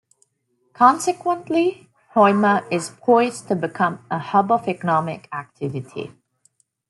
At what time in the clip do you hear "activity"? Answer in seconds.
5.31-6.11